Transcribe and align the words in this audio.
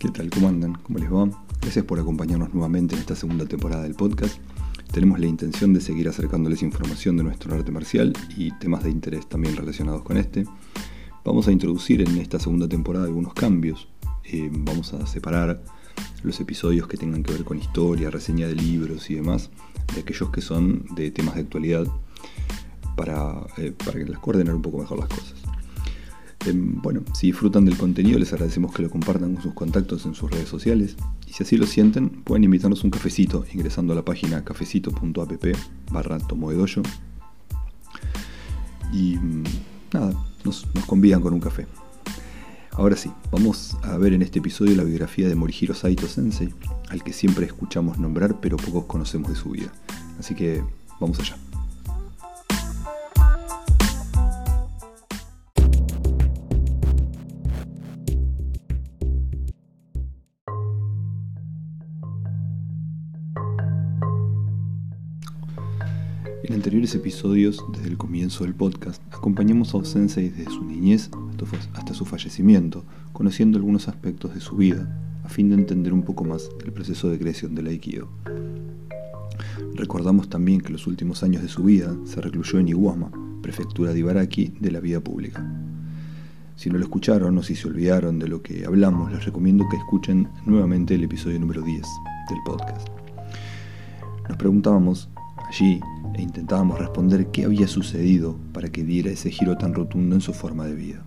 ¿Qué 0.00 0.08
tal? 0.08 0.30
¿Cómo 0.30 0.48
andan? 0.48 0.72
¿Cómo 0.76 0.98
les 0.98 1.12
va? 1.12 1.28
Gracias 1.60 1.84
por 1.84 2.00
acompañarnos 2.00 2.54
nuevamente 2.54 2.94
en 2.94 3.02
esta 3.02 3.14
segunda 3.14 3.44
temporada 3.44 3.82
del 3.82 3.94
podcast. 3.94 4.38
Tenemos 4.90 5.20
la 5.20 5.26
intención 5.26 5.74
de 5.74 5.82
seguir 5.82 6.08
acercándoles 6.08 6.62
información 6.62 7.18
de 7.18 7.24
nuestro 7.24 7.54
arte 7.54 7.70
marcial 7.70 8.14
y 8.34 8.50
temas 8.52 8.82
de 8.82 8.88
interés 8.88 9.28
también 9.28 9.56
relacionados 9.56 10.00
con 10.00 10.16
este. 10.16 10.46
Vamos 11.22 11.48
a 11.48 11.52
introducir 11.52 12.00
en 12.00 12.16
esta 12.16 12.40
segunda 12.40 12.66
temporada 12.66 13.04
algunos 13.04 13.34
cambios. 13.34 13.88
Eh, 14.24 14.48
vamos 14.50 14.94
a 14.94 15.06
separar 15.06 15.62
los 16.22 16.40
episodios 16.40 16.88
que 16.88 16.96
tengan 16.96 17.22
que 17.22 17.34
ver 17.34 17.44
con 17.44 17.58
historia, 17.58 18.08
reseña 18.08 18.48
de 18.48 18.54
libros 18.54 19.10
y 19.10 19.16
demás, 19.16 19.50
de 19.94 20.00
aquellos 20.00 20.30
que 20.30 20.40
son 20.40 20.86
de 20.94 21.10
temas 21.10 21.34
de 21.34 21.42
actualidad, 21.42 21.86
para, 22.96 23.34
eh, 23.58 23.70
para 23.72 24.02
coordenar 24.18 24.54
un 24.54 24.62
poco 24.62 24.78
mejor 24.78 24.98
las 24.98 25.08
cosas. 25.10 25.19
Em, 26.46 26.80
bueno, 26.80 27.02
si 27.12 27.28
disfrutan 27.28 27.64
del 27.66 27.76
contenido, 27.76 28.18
les 28.18 28.32
agradecemos 28.32 28.72
que 28.72 28.82
lo 28.82 28.90
compartan 28.90 29.34
con 29.34 29.42
sus 29.42 29.54
contactos 29.54 30.06
en 30.06 30.14
sus 30.14 30.30
redes 30.30 30.48
sociales. 30.48 30.96
Y 31.26 31.32
si 31.32 31.42
así 31.42 31.56
lo 31.56 31.66
sienten, 31.66 32.08
pueden 32.08 32.44
invitarnos 32.44 32.82
un 32.82 32.90
cafecito 32.90 33.44
ingresando 33.52 33.92
a 33.92 33.96
la 33.96 34.04
página 34.04 34.42
cafecito.app 34.42 35.44
barra 35.90 36.18
tomoedoyo. 36.18 36.82
Y 38.92 39.16
mm, 39.16 39.44
nada, 39.92 40.14
nos, 40.44 40.66
nos 40.74 40.84
convidan 40.86 41.20
con 41.20 41.34
un 41.34 41.40
café. 41.40 41.66
Ahora 42.72 42.96
sí, 42.96 43.10
vamos 43.30 43.76
a 43.82 43.98
ver 43.98 44.14
en 44.14 44.22
este 44.22 44.38
episodio 44.38 44.76
la 44.76 44.84
biografía 44.84 45.28
de 45.28 45.34
Morihiro 45.34 45.74
Saito 45.74 46.06
Sensei, 46.06 46.54
al 46.88 47.02
que 47.02 47.12
siempre 47.12 47.44
escuchamos 47.44 47.98
nombrar 47.98 48.40
pero 48.40 48.56
pocos 48.56 48.86
conocemos 48.86 49.28
de 49.28 49.36
su 49.36 49.50
vida. 49.50 49.70
Así 50.18 50.34
que 50.34 50.62
vamos 50.98 51.18
allá. 51.20 51.36
En 66.50 66.56
anteriores 66.56 66.96
episodios, 66.96 67.64
desde 67.72 67.86
el 67.86 67.96
comienzo 67.96 68.42
del 68.42 68.56
podcast, 68.56 69.00
acompañamos 69.14 69.72
a 69.72 69.84
Sensei 69.84 70.30
desde 70.30 70.50
su 70.50 70.64
niñez 70.64 71.08
hasta 71.74 71.94
su 71.94 72.04
fallecimiento, 72.04 72.84
conociendo 73.12 73.56
algunos 73.56 73.86
aspectos 73.86 74.34
de 74.34 74.40
su 74.40 74.56
vida, 74.56 75.00
a 75.22 75.28
fin 75.28 75.48
de 75.48 75.54
entender 75.54 75.92
un 75.92 76.02
poco 76.02 76.24
más 76.24 76.50
el 76.64 76.72
proceso 76.72 77.08
de 77.08 77.20
creación 77.20 77.54
del 77.54 77.68
Aikido. 77.68 78.08
Recordamos 79.76 80.28
también 80.28 80.60
que 80.60 80.72
los 80.72 80.88
últimos 80.88 81.22
años 81.22 81.40
de 81.40 81.48
su 81.48 81.62
vida 81.62 81.96
se 82.04 82.20
recluyó 82.20 82.58
en 82.58 82.66
Iwama, 82.66 83.12
prefectura 83.42 83.92
de 83.92 84.00
Ibaraki, 84.00 84.52
de 84.58 84.72
la 84.72 84.80
vida 84.80 84.98
pública. 84.98 85.48
Si 86.56 86.68
no 86.68 86.78
lo 86.78 86.84
escucharon 86.84 87.38
o 87.38 87.44
si 87.44 87.54
se 87.54 87.68
olvidaron 87.68 88.18
de 88.18 88.26
lo 88.26 88.42
que 88.42 88.66
hablamos, 88.66 89.12
les 89.12 89.24
recomiendo 89.24 89.68
que 89.70 89.76
escuchen 89.76 90.28
nuevamente 90.46 90.96
el 90.96 91.04
episodio 91.04 91.38
número 91.38 91.62
10 91.62 91.86
del 92.28 92.38
podcast. 92.44 92.88
Nos 94.28 94.36
preguntábamos 94.36 95.08
allí 95.50 95.80
e 96.14 96.22
intentábamos 96.22 96.78
responder 96.78 97.26
qué 97.32 97.44
había 97.44 97.66
sucedido 97.66 98.36
para 98.52 98.68
que 98.68 98.84
diera 98.84 99.10
ese 99.10 99.30
giro 99.30 99.56
tan 99.56 99.74
rotundo 99.74 100.14
en 100.14 100.20
su 100.20 100.32
forma 100.32 100.64
de 100.64 100.74
vida. 100.74 101.02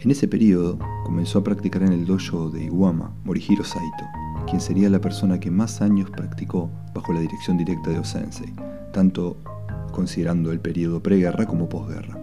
En 0.00 0.10
ese 0.10 0.28
periodo 0.28 0.78
comenzó 1.04 1.38
a 1.38 1.44
practicar 1.44 1.82
en 1.82 1.92
el 1.92 2.04
dojo 2.04 2.50
de 2.50 2.64
Iwama 2.64 3.14
Morihiro 3.24 3.64
Saito, 3.64 4.04
quien 4.46 4.60
sería 4.60 4.90
la 4.90 5.00
persona 5.00 5.40
que 5.40 5.50
más 5.50 5.80
años 5.80 6.10
practicó 6.10 6.70
bajo 6.94 7.12
la 7.14 7.20
dirección 7.20 7.56
directa 7.56 7.90
de 7.90 7.98
Osensei, 7.98 8.52
tanto 8.92 9.38
considerando 9.92 10.52
el 10.52 10.60
periodo 10.60 11.02
preguerra 11.02 11.46
como 11.46 11.68
posguerra. 11.68 12.18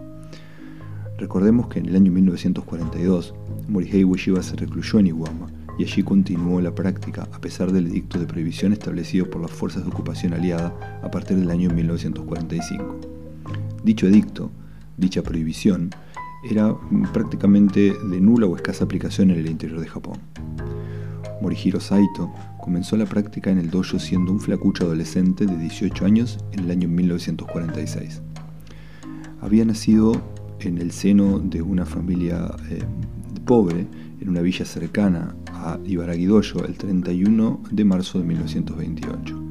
Recordemos 1.18 1.66
que 1.66 1.80
en 1.80 1.86
el 1.86 1.96
año 1.96 2.12
1942 2.12 3.34
Morihei 3.68 4.04
Ueshiba 4.04 4.42
se 4.42 4.54
recluyó 4.54 5.00
en 5.00 5.08
Iwama 5.08 5.48
y 5.78 5.84
allí 5.84 6.02
continuó 6.02 6.60
la 6.60 6.74
práctica 6.74 7.28
a 7.32 7.40
pesar 7.40 7.72
del 7.72 7.86
edicto 7.86 8.18
de 8.18 8.26
prohibición 8.26 8.72
establecido 8.72 9.28
por 9.28 9.40
las 9.42 9.50
fuerzas 9.50 9.84
de 9.84 9.90
ocupación 9.90 10.32
aliada 10.34 11.00
a 11.02 11.10
partir 11.10 11.36
del 11.36 11.50
año 11.50 11.70
1945. 11.70 13.00
Dicho 13.82 14.06
edicto, 14.06 14.50
dicha 14.96 15.22
prohibición, 15.22 15.90
era 16.48 16.74
prácticamente 17.12 17.94
de 17.94 18.20
nula 18.20 18.46
o 18.46 18.56
escasa 18.56 18.84
aplicación 18.84 19.30
en 19.30 19.38
el 19.38 19.50
interior 19.50 19.80
de 19.80 19.86
Japón. 19.86 20.18
Morihiro 21.40 21.80
Saito 21.80 22.32
comenzó 22.60 22.96
la 22.96 23.06
práctica 23.06 23.50
en 23.50 23.58
el 23.58 23.70
dojo 23.70 23.98
siendo 23.98 24.32
un 24.32 24.40
flacucho 24.40 24.84
adolescente 24.84 25.46
de 25.46 25.56
18 25.56 26.04
años 26.04 26.38
en 26.52 26.60
el 26.60 26.70
año 26.70 26.88
1946. 26.88 28.22
Había 29.40 29.64
nacido 29.64 30.22
en 30.60 30.78
el 30.78 30.92
seno 30.92 31.38
de 31.38 31.60
una 31.60 31.84
familia 31.84 32.54
eh, 32.70 32.82
pobre 33.44 33.86
en 34.20 34.28
una 34.28 34.40
villa 34.40 34.64
cercana 34.64 35.34
a 35.64 35.80
Ibaraki 35.84 36.26
Dojo 36.26 36.64
el 36.64 36.76
31 36.76 37.62
de 37.70 37.84
marzo 37.84 38.18
de 38.18 38.24
1928. 38.24 39.42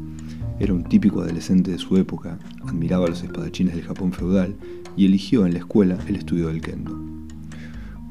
Era 0.60 0.74
un 0.74 0.84
típico 0.84 1.22
adolescente 1.22 1.72
de 1.72 1.80
su 1.80 1.98
época, 1.98 2.38
admiraba 2.66 3.08
los 3.08 3.24
espadachines 3.24 3.76
del 3.76 3.86
Japón 3.86 4.14
feudal 4.14 4.56
y 4.96 5.06
eligió 5.06 5.46
en 5.46 5.54
la 5.54 5.60
escuela 5.60 5.98
el 6.08 6.16
estudio 6.16 6.48
del 6.48 6.62
kendo. 6.62 6.98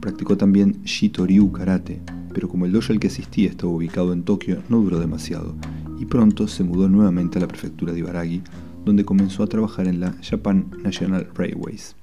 Practicó 0.01 0.37
también 0.37 0.83
Shitoryu 0.83 1.53
Karate, 1.53 2.03
pero 2.35 2.49
como 2.49 2.67
el 2.67 2.73
dojo 2.73 2.93
al 2.93 2.99
que 2.99 3.07
asistía 3.07 3.49
estaba 3.49 3.73
ubicado 3.73 4.13
en 4.13 4.25
Tokio, 4.25 4.63
no 4.69 4.81
duró 4.81 4.99
demasiado 4.99 5.55
y 6.01 6.05
pronto 6.07 6.49
se 6.49 6.65
mudó 6.65 6.89
nuevamente 6.89 7.39
a 7.39 7.43
la 7.43 7.47
prefectura 7.47 7.93
de 7.93 8.01
Ibaraki, 8.01 8.43
donde 8.85 9.05
comenzó 9.05 9.45
a 9.45 9.47
trabajar 9.47 9.87
en 9.87 10.01
la 10.01 10.17
Japan 10.21 10.69
National 10.83 11.29
Railways, 11.37 11.95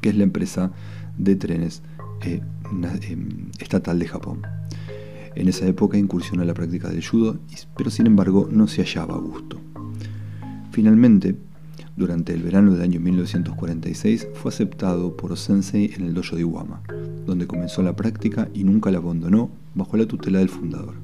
que 0.00 0.08
es 0.08 0.16
la 0.16 0.24
empresa 0.24 0.72
de 1.16 1.36
trenes 1.36 1.82
eh, 2.22 2.42
em, 3.08 3.50
estatal 3.60 4.00
de 4.00 4.08
Japón. 4.08 4.42
En 5.36 5.48
esa 5.48 5.66
época 5.66 5.98
incursionó 5.98 6.42
en 6.42 6.48
la 6.48 6.54
práctica 6.54 6.88
del 6.88 7.06
judo, 7.06 7.38
pero 7.76 7.90
sin 7.90 8.06
embargo 8.06 8.48
no 8.50 8.66
se 8.66 8.82
hallaba 8.82 9.14
a 9.14 9.18
gusto. 9.18 9.60
Finalmente, 10.72 11.36
durante 11.96 12.32
el 12.32 12.42
verano 12.42 12.72
del 12.72 12.82
año 12.82 13.00
1946 13.00 14.28
fue 14.34 14.50
aceptado 14.50 15.16
por 15.16 15.36
Sensei 15.36 15.92
en 15.94 16.04
el 16.04 16.14
dojo 16.14 16.36
de 16.36 16.42
Iwama, 16.42 16.82
donde 17.26 17.46
comenzó 17.46 17.82
la 17.82 17.96
práctica 17.96 18.48
y 18.54 18.64
nunca 18.64 18.90
la 18.90 18.98
abandonó 18.98 19.50
bajo 19.74 19.96
la 19.96 20.06
tutela 20.06 20.38
del 20.38 20.48
fundador. 20.48 20.94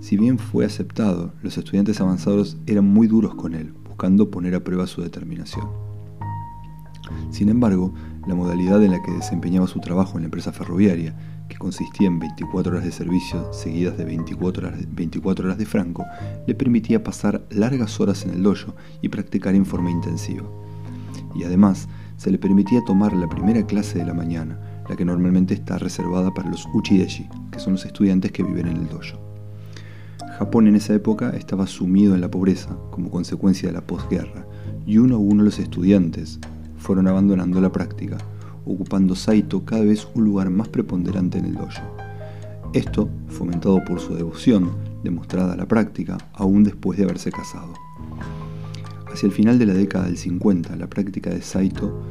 Si 0.00 0.16
bien 0.16 0.38
fue 0.38 0.64
aceptado, 0.64 1.32
los 1.42 1.58
estudiantes 1.58 2.00
avanzados 2.00 2.56
eran 2.66 2.84
muy 2.84 3.08
duros 3.08 3.34
con 3.34 3.54
él, 3.54 3.72
buscando 3.84 4.30
poner 4.30 4.54
a 4.54 4.62
prueba 4.62 4.86
su 4.86 5.02
determinación. 5.02 5.66
Sin 7.30 7.48
embargo, 7.48 7.92
la 8.26 8.34
modalidad 8.34 8.82
en 8.82 8.92
la 8.92 9.02
que 9.02 9.12
desempeñaba 9.12 9.66
su 9.66 9.80
trabajo 9.80 10.16
en 10.16 10.22
la 10.22 10.26
empresa 10.26 10.52
ferroviaria, 10.52 11.14
que 11.54 11.58
consistía 11.58 12.08
en 12.08 12.18
24 12.18 12.72
horas 12.72 12.84
de 12.84 12.90
servicio 12.90 13.52
seguidas 13.52 13.96
de 13.96 14.04
24 14.04 14.66
horas, 14.66 14.80
24 14.90 15.46
horas 15.46 15.56
de 15.56 15.66
franco, 15.66 16.04
le 16.48 16.54
permitía 16.56 17.04
pasar 17.04 17.44
largas 17.50 18.00
horas 18.00 18.24
en 18.24 18.32
el 18.32 18.42
dojo 18.42 18.74
y 19.02 19.08
practicar 19.08 19.54
en 19.54 19.64
forma 19.64 19.92
intensiva. 19.92 20.42
Y 21.32 21.44
además, 21.44 21.88
se 22.16 22.32
le 22.32 22.38
permitía 22.38 22.84
tomar 22.84 23.12
la 23.12 23.28
primera 23.28 23.64
clase 23.64 24.00
de 24.00 24.04
la 24.04 24.14
mañana, 24.14 24.58
la 24.88 24.96
que 24.96 25.04
normalmente 25.04 25.54
está 25.54 25.78
reservada 25.78 26.34
para 26.34 26.50
los 26.50 26.66
uchideshi, 26.74 27.28
que 27.52 27.60
son 27.60 27.74
los 27.74 27.86
estudiantes 27.86 28.32
que 28.32 28.42
viven 28.42 28.66
en 28.66 28.76
el 28.78 28.88
dojo. 28.88 29.20
Japón 30.36 30.66
en 30.66 30.74
esa 30.74 30.92
época 30.94 31.30
estaba 31.36 31.68
sumido 31.68 32.16
en 32.16 32.20
la 32.20 32.32
pobreza 32.32 32.76
como 32.90 33.10
consecuencia 33.10 33.68
de 33.68 33.74
la 33.74 33.86
posguerra, 33.86 34.44
y 34.86 34.98
uno 34.98 35.14
a 35.14 35.18
uno 35.18 35.44
los 35.44 35.60
estudiantes, 35.60 36.40
fueron 36.78 37.06
abandonando 37.06 37.60
la 37.60 37.70
práctica, 37.70 38.18
ocupando 38.64 39.14
Saito 39.14 39.64
cada 39.64 39.84
vez 39.84 40.06
un 40.14 40.24
lugar 40.24 40.50
más 40.50 40.68
preponderante 40.68 41.38
en 41.38 41.46
el 41.46 41.54
dojo. 41.54 41.82
Esto 42.72 43.08
fomentado 43.28 43.84
por 43.84 44.00
su 44.00 44.14
devoción, 44.14 44.72
demostrada 45.02 45.52
a 45.52 45.56
la 45.56 45.66
práctica, 45.66 46.18
aún 46.32 46.64
después 46.64 46.98
de 46.98 47.04
haberse 47.04 47.30
casado. 47.30 47.72
Hacia 49.12 49.26
el 49.26 49.32
final 49.32 49.58
de 49.58 49.66
la 49.66 49.74
década 49.74 50.06
del 50.06 50.16
50, 50.16 50.74
la 50.76 50.88
práctica 50.88 51.30
de 51.30 51.40
Saito, 51.40 52.02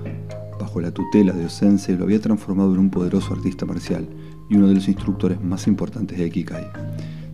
bajo 0.59 0.79
la 0.79 0.91
tutela 0.91 1.33
de 1.33 1.45
Osensei, 1.45 1.97
lo 1.97 2.05
había 2.05 2.21
transformado 2.21 2.73
en 2.73 2.79
un 2.79 2.89
poderoso 2.89 3.33
artista 3.33 3.65
marcial 3.65 4.07
y 4.49 4.55
uno 4.55 4.67
de 4.67 4.75
los 4.75 4.87
instructores 4.87 5.43
más 5.43 5.67
importantes 5.67 6.17
de 6.17 6.27
Ikikai, 6.27 6.67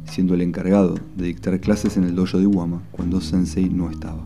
siendo 0.05 0.33
el 0.33 0.41
encargado 0.41 0.95
de 1.15 1.27
dictar 1.27 1.59
clases 1.59 1.97
en 1.97 2.05
el 2.05 2.15
dojo 2.15 2.39
de 2.39 2.47
Wama 2.47 2.81
cuando 2.91 3.21
Sensei 3.21 3.69
no 3.69 3.91
estaba. 3.91 4.25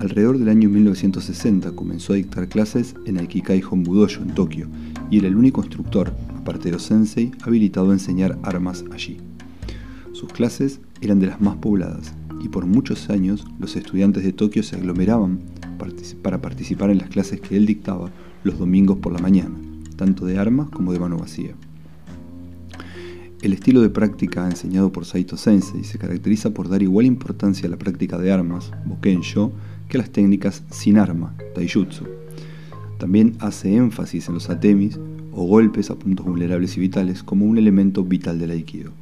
Alrededor 0.00 0.38
del 0.38 0.48
año 0.48 0.70
1960 0.70 1.72
comenzó 1.72 2.14
a 2.14 2.16
dictar 2.16 2.48
clases 2.48 2.94
en 3.04 3.18
Aikikai 3.18 3.60
Honbudoyo 3.60 4.22
en 4.22 4.34
Tokio 4.34 4.66
y 5.10 5.18
era 5.18 5.28
el 5.28 5.36
único 5.36 5.60
instructor, 5.60 6.14
aparte 6.38 6.70
de 6.70 6.78
sensei, 6.78 7.32
habilitado 7.42 7.90
a 7.90 7.92
enseñar 7.92 8.38
armas 8.42 8.82
allí. 8.92 9.18
Sus 10.12 10.32
clases 10.32 10.80
eran 11.02 11.20
de 11.20 11.26
las 11.26 11.42
más 11.42 11.56
pobladas 11.56 12.14
y 12.42 12.48
por 12.48 12.64
muchos 12.64 13.10
años 13.10 13.46
los 13.58 13.76
estudiantes 13.76 14.24
de 14.24 14.32
Tokio 14.32 14.62
se 14.62 14.76
aglomeraban 14.76 15.40
para 16.22 16.40
participar 16.40 16.88
en 16.88 16.96
las 16.96 17.10
clases 17.10 17.42
que 17.42 17.58
él 17.58 17.66
dictaba 17.66 18.10
los 18.42 18.58
domingos 18.58 18.96
por 18.96 19.12
la 19.12 19.18
mañana, 19.18 19.54
tanto 19.96 20.24
de 20.24 20.38
armas 20.38 20.70
como 20.70 20.94
de 20.94 20.98
mano 20.98 21.18
vacía. 21.18 21.54
El 23.42 23.52
estilo 23.52 23.82
de 23.82 23.90
práctica 23.90 24.46
enseñado 24.46 24.92
por 24.92 25.04
Saito 25.04 25.36
Sensei 25.36 25.84
se 25.84 25.98
caracteriza 25.98 26.50
por 26.54 26.70
dar 26.70 26.82
igual 26.82 27.04
importancia 27.04 27.66
a 27.66 27.70
la 27.70 27.78
práctica 27.78 28.16
de 28.16 28.32
armas, 28.32 28.70
Boken-sho, 28.86 29.52
que 29.90 29.98
las 29.98 30.10
técnicas 30.10 30.62
sin 30.70 30.98
arma, 30.98 31.34
taijutsu. 31.54 32.06
También 32.98 33.34
hace 33.40 33.74
énfasis 33.74 34.28
en 34.28 34.34
los 34.34 34.48
atemis 34.48 34.98
o 35.32 35.44
golpes 35.44 35.90
a 35.90 35.96
puntos 35.96 36.24
vulnerables 36.24 36.76
y 36.76 36.80
vitales 36.80 37.22
como 37.22 37.44
un 37.44 37.58
elemento 37.58 38.04
vital 38.04 38.38
del 38.38 38.52
aikido. 38.52 38.92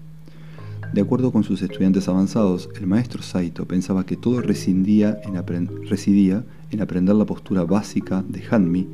De 0.92 1.02
acuerdo 1.02 1.30
con 1.30 1.44
sus 1.44 1.60
estudiantes 1.60 2.08
avanzados, 2.08 2.70
el 2.80 2.86
maestro 2.86 3.22
Saito 3.22 3.66
pensaba 3.66 4.06
que 4.06 4.16
todo 4.16 4.40
residía 4.40 5.20
en, 5.24 5.36
aprender 5.36 7.16
la 7.16 7.26
postura 7.26 7.64
básica 7.64 8.24
de 8.26 8.42
Hanmi 8.50 8.88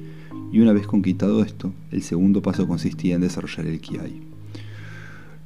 y 0.52 0.58
una 0.58 0.72
vez 0.72 0.88
conquistado 0.88 1.42
esto, 1.44 1.72
el 1.92 2.02
segundo 2.02 2.42
paso 2.42 2.66
consistía 2.66 3.14
en 3.14 3.20
desarrollar 3.20 3.66
el 3.66 3.80
Kiai. 3.80 4.20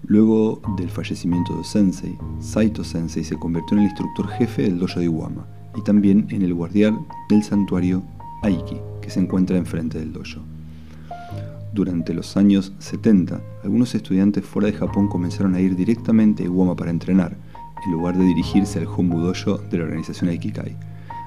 Luego 0.06 0.62
del 0.78 0.88
fallecimiento 0.88 1.58
de 1.58 1.64
Sensei, 1.64 2.16
Saito 2.40 2.84
Sensei 2.84 3.24
se 3.24 3.36
convirtió 3.36 3.76
en 3.76 3.82
el 3.82 3.90
instructor 3.90 4.28
jefe 4.28 4.62
del 4.62 4.78
dojo 4.78 5.00
de 5.00 5.06
Iwama 5.06 5.57
y 5.78 5.82
también 5.82 6.26
en 6.30 6.42
el 6.42 6.54
guardián 6.54 7.06
del 7.28 7.44
santuario 7.44 8.02
Aiki, 8.42 8.80
que 9.00 9.10
se 9.10 9.20
encuentra 9.20 9.56
enfrente 9.56 9.98
del 9.98 10.12
dojo. 10.12 10.40
Durante 11.72 12.12
los 12.14 12.36
años 12.36 12.72
70, 12.80 13.40
algunos 13.62 13.94
estudiantes 13.94 14.44
fuera 14.44 14.66
de 14.66 14.76
Japón 14.76 15.06
comenzaron 15.06 15.54
a 15.54 15.60
ir 15.60 15.76
directamente 15.76 16.42
a 16.42 16.46
Iwama 16.46 16.74
para 16.74 16.90
entrenar, 16.90 17.36
en 17.86 17.92
lugar 17.92 18.18
de 18.18 18.24
dirigirse 18.24 18.80
al 18.80 18.88
Hombu 18.88 19.20
Dojo 19.20 19.58
de 19.58 19.78
la 19.78 19.84
organización 19.84 20.30
Aikikai, 20.30 20.76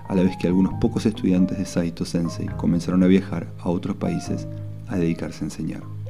a 0.09 0.15
la 0.15 0.24
vez 0.24 0.36
que 0.36 0.48
algunos 0.48 0.74
pocos 0.81 1.06
estudiantes 1.06 1.57
de 1.57 1.65
Saito 1.65 2.03
Sensei 2.03 2.48
comenzaron 2.57 3.03
a 3.03 3.07
viajar 3.07 3.48
a 3.59 3.69
otros 3.69 3.95
países 3.95 4.48
a 4.89 4.98
dedicarse 4.98 5.45
a 5.45 5.48
enseñar. 5.48 6.00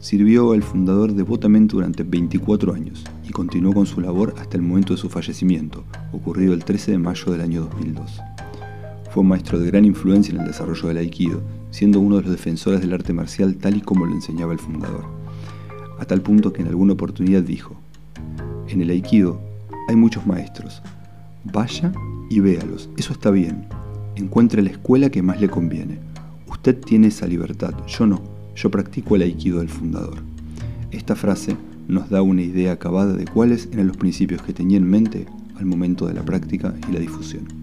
Sirvió 0.00 0.52
al 0.52 0.62
fundador 0.62 1.12
devotamente 1.12 1.72
durante 1.72 2.04
24 2.04 2.72
años 2.72 3.04
y 3.28 3.32
continuó 3.32 3.74
con 3.74 3.84
su 3.84 4.00
labor 4.00 4.34
hasta 4.38 4.56
el 4.56 4.62
momento 4.62 4.94
de 4.94 4.98
su 4.98 5.10
fallecimiento, 5.10 5.84
ocurrido 6.10 6.54
el 6.54 6.64
13 6.64 6.92
de 6.92 6.98
mayo 6.98 7.30
del 7.30 7.42
año 7.42 7.60
2002. 7.64 8.18
Fue 9.10 9.22
maestro 9.22 9.58
de 9.58 9.66
gran 9.66 9.84
influencia 9.84 10.32
en 10.32 10.40
el 10.40 10.46
desarrollo 10.46 10.88
del 10.88 10.96
aikido, 10.96 11.42
siendo 11.70 12.00
uno 12.00 12.16
de 12.16 12.22
los 12.22 12.30
defensores 12.30 12.80
del 12.80 12.94
arte 12.94 13.12
marcial 13.12 13.56
tal 13.56 13.76
y 13.76 13.82
como 13.82 14.06
lo 14.06 14.14
enseñaba 14.14 14.54
el 14.54 14.58
fundador, 14.58 15.04
a 15.98 16.06
tal 16.06 16.22
punto 16.22 16.50
que 16.50 16.62
en 16.62 16.68
alguna 16.68 16.94
oportunidad 16.94 17.42
dijo, 17.42 17.76
en 18.68 18.80
el 18.80 18.88
aikido 18.88 19.38
hay 19.86 19.96
muchos 19.96 20.26
maestros, 20.26 20.80
vaya 21.44 21.92
y 22.30 22.40
véalos, 22.40 22.88
eso 22.96 23.12
está 23.12 23.30
bien, 23.30 23.66
encuentre 24.16 24.62
la 24.62 24.70
escuela 24.70 25.10
que 25.10 25.20
más 25.20 25.42
le 25.42 25.50
conviene. 25.50 25.98
Usted 26.48 26.80
tiene 26.80 27.08
esa 27.08 27.26
libertad, 27.26 27.74
yo 27.86 28.06
no 28.06 28.39
yo 28.54 28.70
practico 28.70 29.16
el 29.16 29.22
aikido 29.22 29.58
del 29.58 29.68
fundador. 29.68 30.18
Esta 30.90 31.16
frase 31.16 31.56
nos 31.88 32.10
da 32.10 32.22
una 32.22 32.42
idea 32.42 32.72
acabada 32.72 33.14
de 33.14 33.24
cuáles 33.24 33.68
eran 33.72 33.88
los 33.88 33.96
principios 33.96 34.42
que 34.42 34.52
tenía 34.52 34.76
en 34.76 34.88
mente 34.88 35.26
al 35.58 35.66
momento 35.66 36.06
de 36.06 36.14
la 36.14 36.24
práctica 36.24 36.74
y 36.88 36.92
la 36.92 37.00
difusión. 37.00 37.60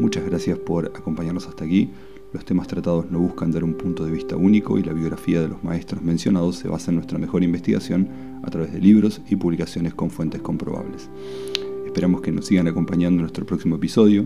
Muchas 0.00 0.24
gracias 0.26 0.58
por 0.58 0.86
acompañarnos 0.86 1.46
hasta 1.46 1.64
aquí. 1.64 1.90
Los 2.34 2.44
temas 2.44 2.66
tratados 2.66 3.08
no 3.12 3.20
buscan 3.20 3.52
dar 3.52 3.62
un 3.62 3.74
punto 3.74 4.04
de 4.04 4.10
vista 4.10 4.34
único 4.34 4.76
y 4.76 4.82
la 4.82 4.92
biografía 4.92 5.40
de 5.40 5.46
los 5.46 5.62
maestros 5.62 6.02
mencionados 6.02 6.56
se 6.56 6.66
basa 6.66 6.90
en 6.90 6.96
nuestra 6.96 7.16
mejor 7.16 7.44
investigación 7.44 8.08
a 8.42 8.50
través 8.50 8.72
de 8.72 8.80
libros 8.80 9.22
y 9.30 9.36
publicaciones 9.36 9.94
con 9.94 10.10
fuentes 10.10 10.42
comprobables. 10.42 11.08
Esperamos 11.86 12.22
que 12.22 12.32
nos 12.32 12.46
sigan 12.46 12.66
acompañando 12.66 13.18
en 13.18 13.20
nuestro 13.20 13.46
próximo 13.46 13.76
episodio 13.76 14.24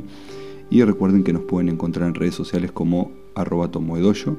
y 0.71 0.83
recuerden 0.85 1.23
que 1.23 1.35
nos 1.35 1.43
pueden 1.43 1.69
encontrar 1.69 2.09
en 2.09 2.15
redes 2.15 2.35
sociales 2.35 2.73
como 2.73 3.13
arroba 3.35 3.71
tomoedoyo 3.71 4.39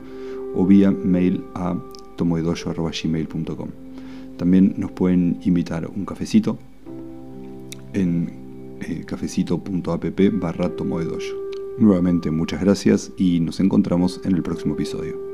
o 0.56 0.66
vía 0.66 0.90
mail 0.90 1.44
a 1.54 1.78
tomoedoyo.gmail.com. 2.18 3.70
También 4.38 4.74
nos 4.78 4.92
pueden 4.94 5.40
invitar 5.44 5.88
un 5.96 6.06
cafecito 6.06 6.58
en 7.94 8.32
eh, 8.82 9.04
cafecito.app. 9.06 10.06
Nuevamente 11.80 12.30
muchas 12.30 12.62
gracias 12.62 13.12
y 13.16 13.40
nos 13.40 13.60
encontramos 13.62 14.20
en 14.26 14.36
el 14.36 14.44
próximo 14.44 14.74
episodio. 14.74 15.29